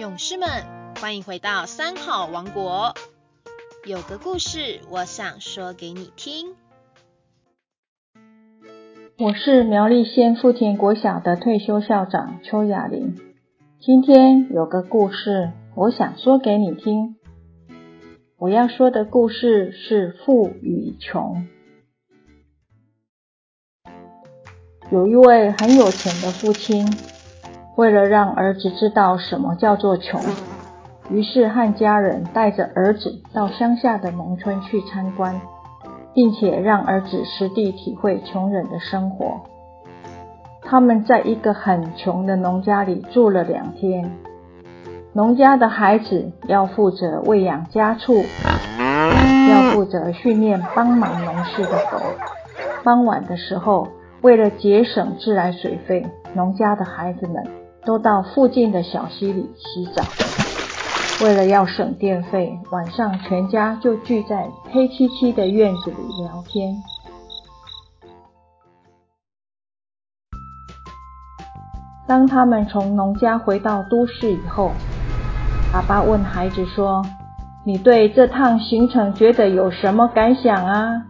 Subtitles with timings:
[0.00, 0.48] 勇士们，
[0.98, 2.94] 欢迎回到三好王国。
[3.84, 6.54] 有个故事，我想说给你听。
[9.18, 13.14] 我是苗栗县富田国小的退休校长邱雅玲。
[13.78, 17.16] 今天有个故事，我想说给你听。
[18.38, 21.46] 我要说的故事是富与穷。
[24.90, 26.86] 有一位很有钱的父亲。
[27.80, 30.20] 为了让儿子知道什么叫做穷，
[31.08, 35.40] 于是和家人带着儿子到乡下的农村去参观，
[36.12, 39.40] 并且让儿子实地体会穷人的生活。
[40.60, 44.12] 他们在一个很穷的农家里住了两天。
[45.14, 48.22] 农家的孩子要负责喂养家畜，
[49.48, 51.98] 要负责训练帮忙农事的狗。
[52.84, 53.88] 傍晚的时候，
[54.20, 57.42] 为了节省自来水费，农家的孩子们。
[57.84, 60.02] 都到附近的小溪里洗澡。
[61.24, 66.74] 为了要省电费，晚上全家就聚在黑漆漆的院子里聊天。
[72.06, 74.72] 当他们从农家回到都市以后，
[75.72, 77.04] 爸爸问孩子说
[77.64, 81.02] ：“你对这趟行程觉得有什么感想啊？”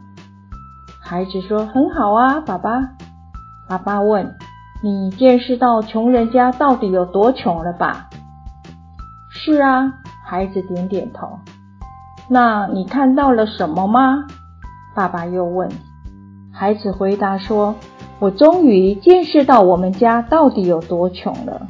[1.01, 2.71] 孩子说：“很好啊，爸爸。”
[3.67, 4.37] 爸爸问。
[4.83, 8.09] 你见识到穷人家到底有多穷了吧？
[9.29, 9.93] 是啊，
[10.25, 11.39] 孩子点点头。
[12.29, 14.25] 那你看到了什么吗？
[14.95, 15.69] 爸爸又问。
[16.51, 17.75] 孩子回答说
[18.21, 21.67] ：“我终于见识到我们家到底有多穷了。”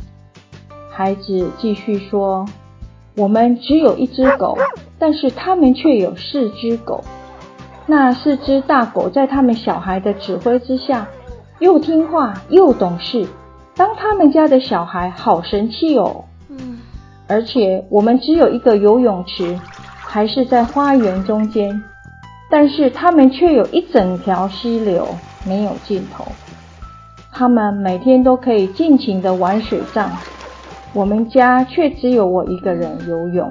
[0.92, 2.46] 孩子继续说
[3.18, 4.56] ：“我们只有一只狗，
[5.00, 7.02] 但是他们却有四只狗。
[7.86, 11.08] 那四只大狗在他们小孩的指挥之下。”
[11.60, 13.26] 又听话又懂事，
[13.76, 16.24] 当他们家的小孩好神气哦。
[16.48, 16.78] 嗯，
[17.28, 19.60] 而且我们只有一个游泳池，
[19.98, 21.82] 还是在花园中间，
[22.50, 25.06] 但是他们却有一整条溪流，
[25.46, 26.24] 没有尽头。
[27.30, 30.10] 他们每天都可以尽情的玩水仗，
[30.94, 33.50] 我们家却只有我一个人游泳。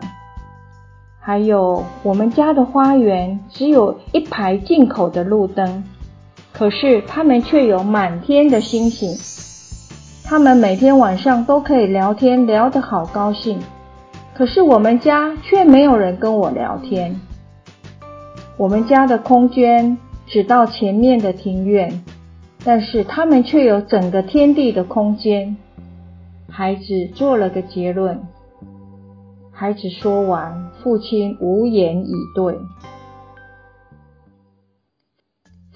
[1.19, 5.83] 还有我们家的花园只有一排进口的路灯。
[6.59, 9.15] 可是他们却有满天的星星，
[10.25, 13.57] 他们每天晚上都可以聊天，聊得好高兴。
[14.33, 17.17] 可是我们家却没有人跟我聊天。
[18.57, 19.97] 我们家的空间
[20.27, 22.03] 只到前面的庭院，
[22.65, 25.55] 但是他们却有整个天地的空间。
[26.49, 26.83] 孩子
[27.15, 28.21] 做了个结论。
[29.49, 32.53] 孩子说完，父亲无言以对。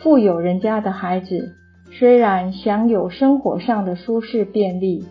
[0.03, 1.55] 富有人家的孩子
[1.97, 5.05] 虽然享有生活上的舒适便利，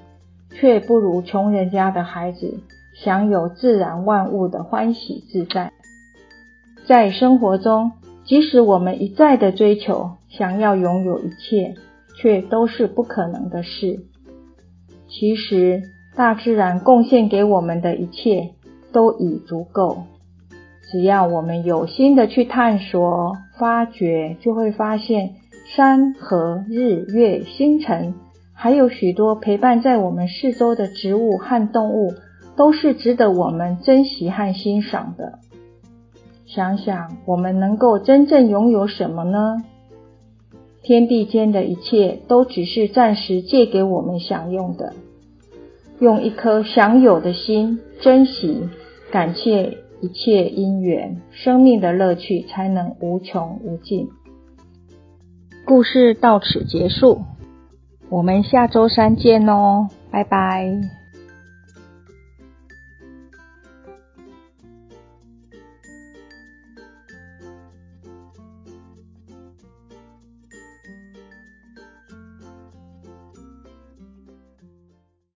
[0.50, 2.60] 却不如穷人家的孩子
[3.02, 5.72] 享有自然万物的欢喜自在。
[6.84, 7.92] 在生活中，
[8.26, 11.74] 即使我们一再的追求，想要拥有一切，
[12.18, 14.00] 却都是不可能的事。
[15.08, 18.50] 其实，大自然贡献给我们的一切
[18.92, 20.02] 都已足够。
[20.92, 25.36] 只要我们有心的去探索、发掘，就会发现
[25.74, 28.12] 山河、日月、星辰，
[28.52, 32.12] 还有许多陪伴在我们四周的植物和动物，
[32.56, 35.38] 都是值得我们珍惜和欣赏的。
[36.44, 39.64] 想想，我们能够真正拥有什么呢？
[40.82, 44.92] 天地间的一切，都只是暂时借给我们享用的。
[46.00, 48.68] 用一颗享有的心，珍惜、
[49.10, 49.78] 感谢。
[50.02, 54.08] 一切因缘，生命的乐趣才能无穷无尽。
[55.64, 57.22] 故事到此结束，
[58.10, 61.01] 我们下周三见哦，拜拜。